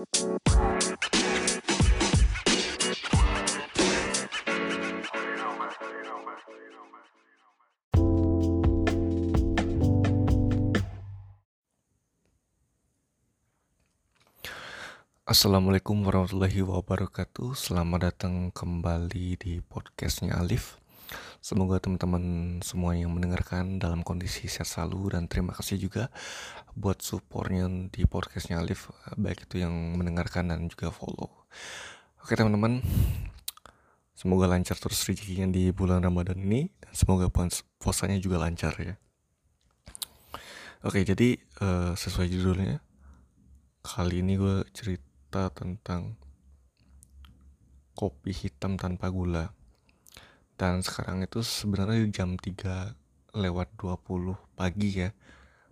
Assalamualaikum 0.00 0.16
warahmatullahi 16.08 16.64
wabarakatuh. 16.64 17.52
Selamat 17.52 18.08
datang 18.08 18.48
kembali 18.56 19.36
di 19.36 19.60
podcastnya 19.60 20.40
Alif 20.40 20.79
Semoga 21.40 21.80
teman-teman 21.80 22.60
semua 22.60 22.92
yang 22.92 23.16
mendengarkan 23.16 23.80
dalam 23.80 24.04
kondisi 24.04 24.44
sehat 24.44 24.68
selalu 24.68 25.16
Dan 25.16 25.24
terima 25.24 25.56
kasih 25.56 25.80
juga 25.80 26.12
buat 26.76 27.00
supportnya 27.00 27.64
di 27.88 28.04
podcastnya 28.04 28.60
Alif 28.60 28.92
Baik 29.16 29.48
itu 29.48 29.64
yang 29.64 29.72
mendengarkan 29.96 30.52
dan 30.52 30.68
juga 30.68 30.92
follow. 30.92 31.48
Oke 32.20 32.36
teman-teman 32.36 32.84
Semoga 34.12 34.52
lancar 34.52 34.76
terus 34.76 35.00
rezekinya 35.00 35.48
di 35.48 35.72
bulan 35.72 36.04
Ramadan 36.04 36.36
ini 36.44 36.68
Dan 36.76 36.92
semoga 36.92 37.32
puasanya 37.80 38.20
juga 38.20 38.36
lancar 38.36 38.76
ya. 38.76 39.00
Oke 40.84 41.08
jadi 41.08 41.40
uh, 41.64 41.96
sesuai 41.96 42.28
judulnya 42.28 42.84
Kali 43.80 44.20
ini 44.20 44.36
gue 44.36 44.68
cerita 44.76 45.48
tentang 45.56 46.20
kopi 47.96 48.28
hitam 48.36 48.76
tanpa 48.76 49.08
gula 49.08 49.56
dan 50.60 50.84
sekarang 50.84 51.24
itu 51.24 51.40
sebenarnya 51.40 52.04
jam 52.12 52.36
3 52.36 52.92
lewat 53.32 53.72
20 53.80 54.36
pagi 54.60 55.08
ya. 55.08 55.08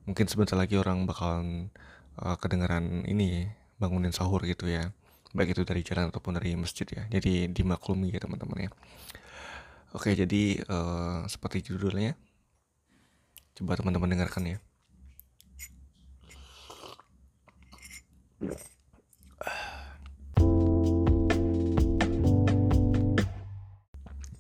Mungkin 0.09 0.25
sebentar 0.25 0.57
lagi 0.57 0.81
orang 0.81 1.05
bakalan 1.05 1.69
uh, 2.17 2.41
kedengaran 2.41 3.05
ini 3.05 3.53
bangunin 3.77 4.17
sahur 4.17 4.41
gitu 4.49 4.65
ya. 4.65 4.97
Baik 5.37 5.53
itu 5.53 5.69
dari 5.69 5.85
jalan 5.85 6.09
ataupun 6.09 6.41
dari 6.41 6.57
masjid 6.57 6.89
ya. 6.89 7.05
Jadi 7.13 7.53
dimaklumi 7.53 8.09
ya 8.17 8.25
teman-teman 8.25 8.65
ya. 8.65 8.71
Oke 9.93 10.17
jadi 10.17 10.65
uh, 10.73 11.29
seperti 11.29 11.69
judulnya. 11.69 12.17
Coba 13.61 13.77
teman-teman 13.77 14.09
dengarkan 14.09 14.57
ya 14.57 14.59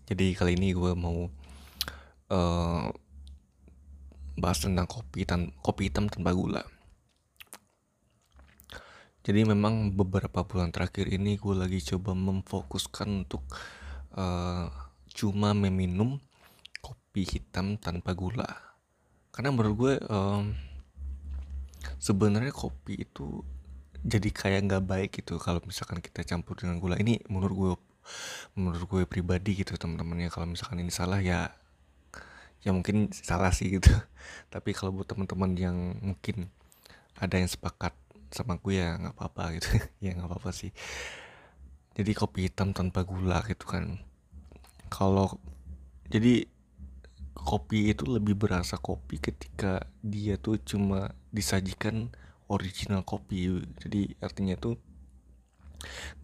Jadi 0.09 0.33
kali 0.33 0.57
ini 0.57 0.73
gue 0.73 0.97
mau 0.97 1.29
uh, 2.33 2.89
bahas 4.41 4.59
tentang 4.65 4.89
kopi 4.89 5.29
tan 5.29 5.53
kopi 5.61 5.93
hitam 5.93 6.09
tanpa 6.09 6.33
gula. 6.33 6.65
Jadi 9.21 9.45
memang 9.45 9.93
beberapa 9.93 10.49
bulan 10.49 10.73
terakhir 10.73 11.13
ini 11.13 11.37
gue 11.37 11.53
lagi 11.53 11.85
coba 11.93 12.17
memfokuskan 12.17 13.29
untuk 13.29 13.45
uh, 14.17 14.73
cuma 15.13 15.53
meminum 15.53 16.17
kopi 16.81 17.29
hitam 17.29 17.77
tanpa 17.77 18.17
gula. 18.17 18.49
Karena 19.29 19.53
menurut 19.53 19.75
gue 19.77 19.95
um, 20.09 20.57
sebenarnya 22.01 22.57
kopi 22.57 23.05
itu 23.05 23.45
jadi 24.01 24.33
kayak 24.33 24.61
nggak 24.73 24.85
baik 24.89 25.11
gitu 25.21 25.37
kalau 25.37 25.61
misalkan 25.69 26.01
kita 26.01 26.25
campur 26.25 26.57
dengan 26.57 26.81
gula. 26.81 26.97
Ini 26.97 27.29
menurut 27.29 27.53
gue 27.53 27.73
menurut 28.57 28.83
gue 28.87 29.03
pribadi 29.05 29.63
gitu 29.63 29.75
teman-teman 29.79 30.27
ya 30.27 30.31
kalau 30.33 30.47
misalkan 30.51 30.83
ini 30.83 30.93
salah 30.93 31.21
ya 31.23 31.53
ya 32.63 32.71
mungkin 32.75 33.11
salah 33.15 33.55
sih 33.55 33.79
gitu. 33.79 33.91
Tapi 34.53 34.75
kalau 34.75 34.95
buat 34.95 35.09
teman-teman 35.09 35.55
yang 35.55 35.77
mungkin 36.03 36.51
ada 37.19 37.39
yang 37.39 37.51
sepakat 37.51 37.95
sama 38.29 38.61
gue 38.61 38.79
ya 38.79 38.99
nggak 38.99 39.15
apa-apa 39.15 39.45
gitu. 39.59 39.69
Ya 40.05 40.15
nggak 40.15 40.29
apa-apa 40.29 40.51
sih. 40.55 40.71
Jadi 41.99 42.15
kopi 42.15 42.47
hitam 42.47 42.71
tanpa 42.71 43.03
gula 43.03 43.43
gitu 43.47 43.67
kan. 43.67 43.99
Kalau 44.91 45.39
jadi 46.09 46.47
kopi 47.35 47.91
itu 47.91 48.07
lebih 48.07 48.35
berasa 48.35 48.79
kopi 48.79 49.19
ketika 49.23 49.87
dia 50.03 50.39
tuh 50.39 50.59
cuma 50.63 51.15
disajikan 51.31 52.11
original 52.51 53.03
kopi. 53.03 53.63
Jadi 53.83 54.15
artinya 54.23 54.55
tuh 54.59 54.79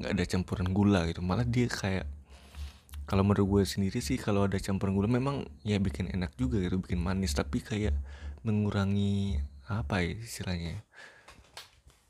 nggak 0.01 0.13
ada 0.15 0.25
campuran 0.27 0.69
gula 0.71 1.07
gitu. 1.09 1.21
Malah 1.23 1.47
dia 1.47 1.67
kayak 1.71 2.07
kalau 3.05 3.21
menurut 3.21 3.61
gue 3.61 3.63
sendiri 3.69 4.01
sih 4.01 4.17
kalau 4.17 4.49
ada 4.49 4.57
campuran 4.57 4.97
gula 4.97 5.09
memang 5.09 5.45
ya 5.63 5.77
bikin 5.77 6.09
enak 6.11 6.35
juga 6.41 6.61
gitu 6.61 6.81
bikin 6.81 7.01
manis. 7.01 7.37
Tapi 7.37 7.61
kayak 7.61 7.95
mengurangi 8.45 9.41
apa 9.65 10.05
ya 10.05 10.13
istilahnya 10.21 10.85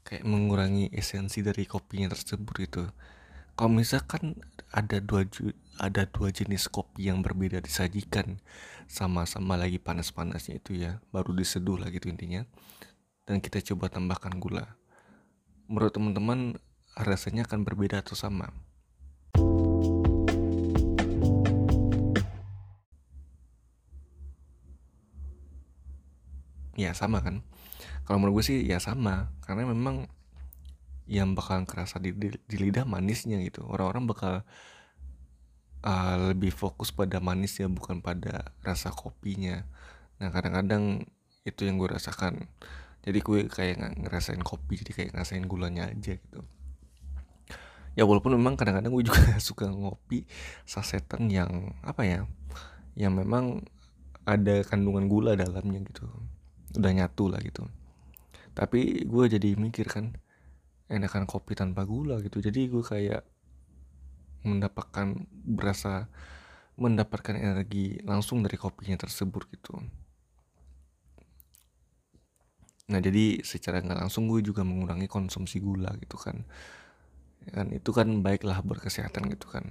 kayak 0.05 0.27
mengurangi 0.29 0.91
esensi 0.93 1.41
dari 1.41 1.65
kopinya 1.65 2.13
tersebut 2.13 2.55
gitu. 2.61 2.85
Kalau 3.55 3.71
misalkan 3.71 4.35
ada 4.75 4.99
dua 4.99 5.23
ada 5.79 6.07
dua 6.11 6.29
jenis 6.35 6.67
kopi 6.67 7.07
yang 7.07 7.23
berbeda 7.23 7.63
disajikan 7.63 8.43
sama-sama 8.91 9.55
lagi 9.55 9.79
panas-panasnya 9.79 10.59
itu 10.59 10.77
ya 10.77 10.99
baru 11.15 11.33
diseduh 11.33 11.81
lah 11.81 11.89
gitu 11.89 12.11
intinya 12.11 12.45
dan 13.25 13.41
kita 13.41 13.63
coba 13.65 13.89
tambahkan 13.89 14.37
gula. 14.37 14.77
Menurut 15.71 15.93
teman-teman 15.97 16.61
rasanya 16.95 17.43
akan 17.43 17.67
berbeda 17.67 18.03
atau 18.03 18.15
sama. 18.15 18.55
Ya 26.75 26.91
sama 26.95 27.23
kan. 27.23 27.43
Kalau 28.07 28.19
menurut 28.19 28.43
gue 28.43 28.45
sih 28.47 28.59
ya 28.67 28.79
sama, 28.83 29.31
karena 29.47 29.71
memang 29.71 30.11
yang 31.07 31.37
bakal 31.37 31.63
kerasa 31.67 32.03
di, 32.03 32.15
di, 32.15 32.35
di 32.35 32.57
lidah 32.59 32.87
manisnya 32.87 33.39
gitu. 33.43 33.67
Orang-orang 33.67 34.05
bakal 34.11 34.35
uh, 35.87 36.17
lebih 36.31 36.51
fokus 36.51 36.91
pada 36.91 37.23
manisnya 37.23 37.71
bukan 37.71 38.03
pada 38.03 38.55
rasa 38.63 38.91
kopinya. 38.91 39.63
Nah 40.19 40.31
kadang-kadang 40.35 41.07
itu 41.47 41.61
yang 41.67 41.79
gue 41.79 41.91
rasakan. 41.91 42.51
Jadi 43.05 43.19
gue 43.21 43.39
kayak 43.53 44.01
ngerasain 44.01 44.41
kopi, 44.41 44.81
jadi 44.81 44.93
kayak 44.97 45.11
ngerasain 45.13 45.45
gulanya 45.45 45.93
aja 45.93 46.17
gitu 46.17 46.41
ya 47.95 48.03
walaupun 48.03 48.35
memang 48.35 48.59
kadang-kadang 48.59 48.91
gue 48.91 49.07
juga 49.07 49.39
suka 49.49 49.71
ngopi 49.71 50.27
sasetan 50.67 51.31
yang 51.31 51.75
apa 51.87 52.03
ya 52.03 52.21
yang 52.95 53.15
memang 53.15 53.63
ada 54.25 54.65
kandungan 54.65 55.07
gula 55.07 55.37
dalamnya 55.37 55.85
gitu. 55.85 56.09
Udah 56.75 56.91
nyatu 56.91 57.31
lah 57.31 57.41
gitu. 57.45 57.69
Tapi 58.57 59.05
gue 59.05 59.25
jadi 59.29 59.55
mikir 59.55 59.87
kan 59.91 60.17
enakan 60.89 61.29
kopi 61.29 61.55
tanpa 61.55 61.85
gula 61.85 62.19
gitu. 62.25 62.41
Jadi 62.41 62.71
gue 62.71 62.83
kayak 62.83 63.23
mendapatkan 64.45 65.25
berasa 65.31 66.09
mendapatkan 66.75 67.39
energi 67.39 68.03
langsung 68.03 68.43
dari 68.43 68.59
kopinya 68.59 68.99
tersebut 68.99 69.43
gitu. 69.55 69.75
Nah 72.91 73.01
jadi 73.01 73.41
secara 73.41 73.81
nggak 73.81 74.09
langsung 74.09 74.29
gue 74.29 74.45
juga 74.45 74.67
mengurangi 74.67 75.09
konsumsi 75.09 75.63
gula 75.63 75.95
gitu 76.01 76.21
kan 76.21 76.45
kan? 77.51 77.67
Itu 77.75 77.91
kan 77.91 78.09
baiklah 78.25 78.61
berkesehatan 78.65 79.29
gitu 79.33 79.51
kan. 79.51 79.65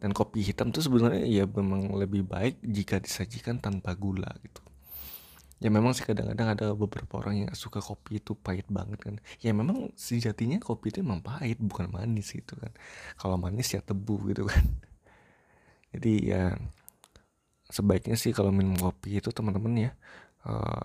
Dan 0.00 0.12
kopi 0.12 0.44
hitam 0.44 0.70
tuh 0.70 0.84
sebenarnya 0.84 1.24
ya 1.24 1.44
memang 1.48 1.94
lebih 1.96 2.26
baik 2.26 2.60
jika 2.62 3.00
disajikan 3.00 3.58
tanpa 3.60 3.94
gula 3.96 4.28
gitu. 4.42 4.60
Ya 5.56 5.72
memang 5.72 5.96
sih 5.96 6.04
kadang-kadang 6.04 6.52
ada 6.52 6.66
beberapa 6.76 7.16
orang 7.16 7.48
yang 7.48 7.50
suka 7.56 7.80
kopi 7.80 8.20
itu 8.20 8.36
pahit 8.36 8.68
banget 8.68 9.00
kan. 9.00 9.14
Ya 9.40 9.56
memang 9.56 9.88
sejatinya 9.96 10.60
kopi 10.60 10.92
itu 10.92 11.00
emang 11.00 11.24
pahit 11.24 11.56
bukan 11.56 11.88
manis 11.88 12.32
gitu 12.32 12.58
kan. 12.60 12.72
Kalau 13.16 13.40
manis 13.40 13.72
ya 13.72 13.80
tebu 13.80 14.20
gitu 14.28 14.44
kan. 14.44 14.64
Jadi 15.96 16.12
ya 16.28 16.52
sebaiknya 17.70 18.14
sih 18.20 18.30
kalau 18.36 18.54
minum 18.54 18.76
kopi 18.78 19.18
itu 19.18 19.32
teman-teman 19.34 19.90
ya 19.90 19.90
uh, 20.46 20.82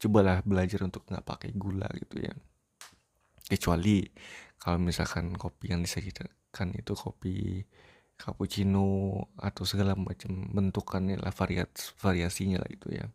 cobalah 0.00 0.44
belajar 0.44 0.84
untuk 0.84 1.04
nggak 1.08 1.24
pakai 1.24 1.50
gula 1.56 1.88
gitu 1.96 2.24
ya 2.24 2.32
kecuali 3.48 4.04
kalau 4.60 4.76
misalkan 4.76 5.32
kopi 5.40 5.72
yang 5.72 5.80
disajikan 5.80 6.68
itu 6.76 6.92
kopi 6.92 7.64
cappuccino 8.20 9.16
atau 9.40 9.64
segala 9.64 9.96
macam 9.96 10.52
bentukannya 10.52 11.16
lah 11.16 11.32
varias 11.32 11.96
variasinya 11.96 12.60
lah 12.60 12.68
itu 12.68 12.92
ya. 12.92 13.08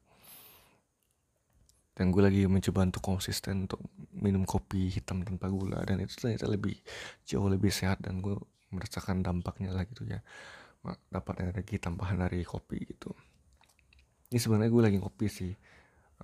Dan 1.96 2.12
gue 2.12 2.26
lagi 2.26 2.44
mencoba 2.50 2.84
untuk 2.84 3.06
konsisten 3.06 3.70
untuk 3.70 3.80
minum 4.12 4.44
kopi 4.44 4.92
hitam 4.92 5.24
tanpa 5.24 5.48
gula 5.48 5.80
dan 5.86 6.02
itu 6.04 6.18
ternyata 6.18 6.50
lebih 6.50 6.76
jauh 7.24 7.48
lebih 7.48 7.72
sehat 7.72 8.04
dan 8.04 8.20
gue 8.20 8.36
merasakan 8.74 9.22
dampaknya 9.22 9.72
lah 9.72 9.86
gitu 9.86 10.04
ya. 10.10 10.20
Dapat 11.14 11.46
energi 11.46 11.78
tambahan 11.78 12.26
dari 12.26 12.42
kopi 12.42 12.84
gitu. 12.84 13.14
Ini 14.34 14.42
sebenarnya 14.42 14.74
gue 14.74 14.84
lagi 14.90 15.00
kopi 15.00 15.26
sih 15.30 15.54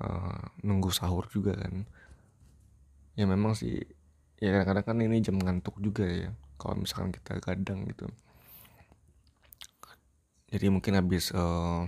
uh, 0.02 0.44
nunggu 0.66 0.90
sahur 0.90 1.30
juga 1.30 1.54
kan 1.54 1.86
ya 3.16 3.26
memang 3.28 3.54
sih. 3.58 3.82
Ya 4.42 4.58
kadang-kadang 4.58 4.86
kan 4.86 4.98
ini 5.06 5.22
jam 5.22 5.38
ngantuk 5.38 5.78
juga 5.78 6.06
ya 6.10 6.34
kalau 6.58 6.82
misalkan 6.82 7.14
kita 7.14 7.38
kadang 7.42 7.86
gitu. 7.86 8.10
Jadi 10.52 10.68
mungkin 10.68 11.00
habis 11.00 11.32
uh, 11.32 11.88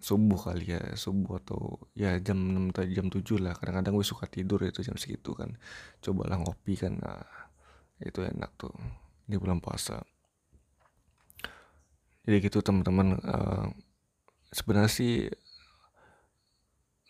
subuh 0.00 0.36
kali 0.36 0.76
ya 0.76 0.80
subuh 0.96 1.40
atau 1.40 1.76
ya 1.96 2.16
jam 2.20 2.38
6 2.38 2.72
atau 2.72 2.84
jam 2.88 3.06
7 3.10 3.44
lah. 3.44 3.54
Kadang-kadang 3.58 3.94
gue 3.98 4.06
suka 4.06 4.24
tidur 4.30 4.62
itu 4.64 4.80
jam 4.80 4.96
segitu 4.96 5.36
kan. 5.36 5.52
Cobalah 6.00 6.40
ngopi 6.40 6.74
kan. 6.78 6.96
Nah 7.00 7.24
itu 8.00 8.24
enak 8.24 8.50
tuh 8.56 8.72
di 9.28 9.36
bulan 9.36 9.58
puasa. 9.60 10.00
Jadi 12.24 12.36
gitu 12.40 12.64
teman-teman 12.64 13.20
uh, 13.20 13.68
sebenarnya 14.48 14.88
sih 14.88 15.28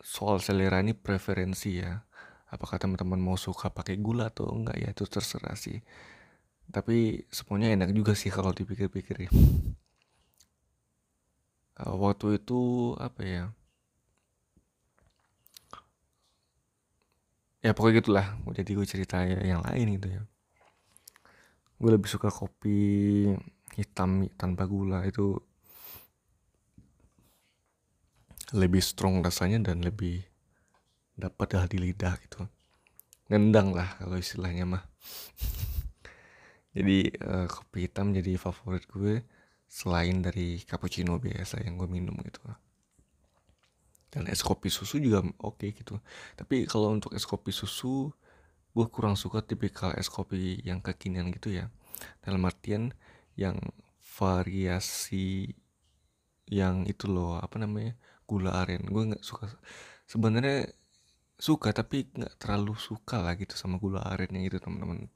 soal 0.03 0.43
selera 0.43 0.83
ini 0.83 0.91
preferensi 0.91 1.79
ya 1.79 2.03
apakah 2.49 2.77
teman-teman 2.77 3.17
mau 3.17 3.37
suka 3.39 3.73
pakai 3.73 3.97
gula 3.97 4.29
atau 4.29 4.49
enggak 4.53 4.77
ya 4.77 4.89
itu 4.93 5.03
terserah 5.09 5.57
sih. 5.57 5.81
Tapi 6.69 7.25
semuanya 7.29 7.73
enak 7.73 7.89
juga 7.93 8.13
sih 8.17 8.33
kalau 8.33 8.53
dipikir-pikir 8.53 9.29
ya. 9.29 9.31
Uh, 11.75 11.95
waktu 11.99 12.39
itu 12.39 12.93
apa 12.97 13.21
ya? 13.21 13.43
Ya 17.65 17.73
pokoknya 17.73 18.01
gitulah. 18.01 18.27
Jadi 18.53 18.71
gue 18.77 18.85
cerita 18.85 19.25
yang 19.25 19.65
lain 19.65 19.97
gitu 19.97 20.07
ya. 20.09 20.21
Gue 21.81 21.91
lebih 21.97 22.07
suka 22.07 22.29
kopi 22.29 22.77
hitam 23.73 24.29
tanpa 24.37 24.69
gula. 24.69 25.01
Itu 25.03 25.41
lebih 28.53 28.79
strong 28.79 29.25
rasanya 29.25 29.73
dan 29.73 29.81
lebih 29.81 30.21
dapat 31.15 31.47
dah 31.55 31.65
di 31.65 31.79
lidah 31.79 32.15
gitu. 32.21 32.43
Ngendang 33.31 33.73
lah 33.73 33.97
kalau 33.97 34.19
istilahnya 34.19 34.67
mah. 34.67 34.83
Jadi 36.75 37.07
uh, 37.23 37.47
kopi 37.47 37.87
hitam 37.87 38.11
jadi 38.11 38.35
favorit 38.35 38.83
gue 38.91 39.23
selain 39.65 40.19
dari 40.19 40.59
cappuccino 40.61 41.17
biasa 41.17 41.63
yang 41.63 41.79
gue 41.79 41.87
minum 41.87 42.13
gitu. 42.19 42.43
Dan 44.11 44.27
es 44.27 44.43
kopi 44.43 44.67
susu 44.67 44.99
juga 44.99 45.23
oke 45.23 45.55
okay 45.55 45.69
gitu. 45.71 45.99
Tapi 46.35 46.67
kalau 46.67 46.91
untuk 46.91 47.15
es 47.15 47.23
kopi 47.23 47.55
susu 47.55 48.11
gue 48.75 48.85
kurang 48.91 49.15
suka 49.15 49.39
tipikal 49.39 49.95
es 49.95 50.11
kopi 50.11 50.59
yang 50.67 50.83
kekinian 50.83 51.31
gitu 51.31 51.55
ya. 51.55 51.71
Dalam 52.19 52.43
artian 52.43 52.91
yang 53.39 53.55
variasi 54.19 55.55
yang 56.45 56.83
itu 56.85 57.07
loh 57.07 57.39
apa 57.39 57.55
namanya 57.55 57.95
gula 58.27 58.51
aren. 58.51 58.83
Gue 58.83 59.15
nggak 59.15 59.23
suka. 59.23 59.47
Sebenarnya 60.05 60.69
suka 61.35 61.75
tapi 61.75 62.07
nggak 62.07 62.39
terlalu 62.39 62.73
suka 62.79 63.19
lah 63.19 63.35
gitu 63.35 63.59
sama 63.59 63.75
gula 63.75 64.01
arennya 64.03 64.41
itu 64.47 64.57
teman-teman. 64.59 65.11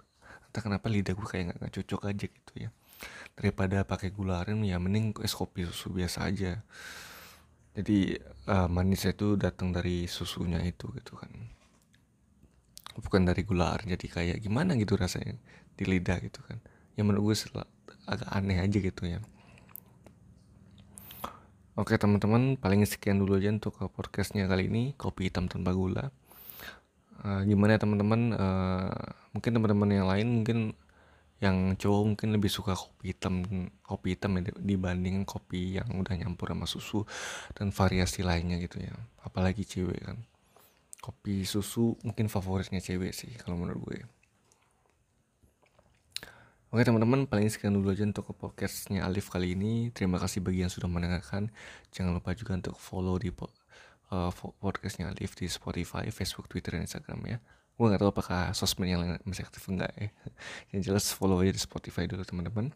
Entah 0.49 0.61
kenapa 0.65 0.91
lidah 0.91 1.13
gue 1.15 1.27
kayak 1.27 1.55
nggak 1.55 1.73
cocok 1.81 2.01
aja 2.11 2.25
gitu 2.27 2.53
ya. 2.55 2.69
Daripada 3.37 3.87
pakai 3.87 4.11
gula 4.11 4.43
aren 4.43 4.59
ya 4.67 4.75
mending 4.81 5.15
es 5.23 5.31
kopi 5.31 5.63
susu 5.63 5.95
biasa 5.95 6.27
aja. 6.27 6.59
Jadi 7.77 8.17
uh, 8.51 8.67
manisnya 8.67 9.15
itu 9.15 9.39
datang 9.39 9.71
dari 9.71 10.09
susunya 10.09 10.59
itu 10.65 10.91
gitu 10.91 11.15
kan. 11.15 11.31
Bukan 12.99 13.21
dari 13.23 13.47
gula 13.47 13.77
aren 13.77 13.87
jadi 13.95 14.07
kayak 14.09 14.37
gimana 14.43 14.75
gitu 14.75 14.99
rasanya 14.99 15.39
di 15.79 15.83
lidah 15.87 16.19
gitu 16.19 16.43
kan. 16.43 16.59
Yang 16.99 17.05
menurut 17.07 17.23
gue 17.31 17.63
agak 18.09 18.29
aneh 18.33 18.59
aja 18.59 18.77
gitu 18.81 19.05
ya 19.07 19.21
Oke 21.79 21.95
teman-teman, 21.95 22.59
paling 22.59 22.83
sekian 22.83 23.23
dulu 23.23 23.39
aja 23.39 23.55
untuk 23.55 23.79
podcastnya 23.95 24.51
kali 24.51 24.67
ini, 24.67 24.91
kopi 24.99 25.31
hitam 25.31 25.47
tanpa 25.47 25.71
gula. 25.71 26.11
Uh, 27.23 27.39
gimana 27.47 27.79
ya 27.79 27.87
teman-teman? 27.87 28.35
Uh, 28.35 28.91
mungkin 29.31 29.55
teman-teman 29.55 29.87
yang 29.87 30.07
lain 30.11 30.27
mungkin 30.27 30.59
yang 31.39 31.79
cowok 31.79 32.03
mungkin 32.03 32.35
lebih 32.35 32.51
suka 32.51 32.75
kopi 32.75 33.15
hitam 33.15 33.47
kopi 33.79 34.19
hitam 34.19 34.43
ya 34.43 34.51
dibanding 34.59 35.23
kopi 35.23 35.79
yang 35.79 35.87
udah 35.95 36.19
nyampur 36.19 36.51
sama 36.51 36.67
susu 36.67 37.07
dan 37.55 37.71
variasi 37.71 38.27
lainnya 38.27 38.59
gitu 38.59 38.83
ya 38.83 38.91
apalagi 39.23 39.63
cewek 39.63 40.03
kan 40.03 40.19
kopi 40.99 41.47
susu 41.47 41.95
mungkin 42.03 42.27
favoritnya 42.27 42.83
cewek 42.83 43.15
sih 43.15 43.31
kalau 43.39 43.55
menurut 43.55 43.87
gue 43.87 44.03
Oke 46.69 46.85
teman-teman, 46.85 47.25
paling 47.25 47.49
sekian 47.49 47.73
dulu 47.73 47.89
aja 47.89 48.05
untuk 48.05 48.29
podcastnya 48.37 49.01
Alif 49.01 49.33
kali 49.33 49.57
ini. 49.57 49.89
Terima 49.89 50.21
kasih 50.21 50.37
bagi 50.45 50.61
yang 50.61 50.69
sudah 50.69 50.85
mendengarkan. 50.85 51.49
Jangan 51.89 52.13
lupa 52.13 52.37
juga 52.37 52.61
untuk 52.61 52.77
follow 52.77 53.17
di 53.17 53.33
uh, 53.33 54.29
podcastnya 54.61 55.09
Alif 55.09 55.33
di 55.33 55.49
Spotify, 55.49 56.13
Facebook, 56.13 56.45
Twitter, 56.45 56.77
dan 56.77 56.85
Instagram 56.85 57.25
ya. 57.25 57.37
Gue 57.73 57.89
gak 57.89 58.05
tahu 58.05 58.13
apakah 58.13 58.53
sosmed 58.53 58.85
yang 58.85 59.01
lain 59.01 59.17
masih 59.25 59.49
aktif 59.49 59.65
enggak 59.65 59.89
ya. 59.97 60.13
Yang 60.77 60.81
jelas 60.93 61.05
follow 61.09 61.41
aja 61.41 61.57
di 61.57 61.61
Spotify 61.65 62.05
dulu 62.05 62.21
teman-teman. 62.21 62.69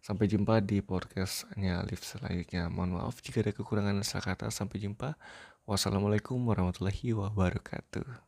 Sampai 0.00 0.24
jumpa 0.24 0.64
di 0.64 0.80
podcastnya 0.80 1.84
Alif 1.84 2.08
selanjutnya. 2.08 2.72
Mohon 2.72 3.04
maaf 3.04 3.20
jika 3.20 3.44
ada 3.44 3.52
kekurangan 3.52 4.00
salah 4.08 4.24
kata. 4.24 4.48
Sampai 4.48 4.80
jumpa. 4.80 5.20
Wassalamualaikum 5.68 6.40
warahmatullahi 6.48 7.12
wabarakatuh. 7.12 8.27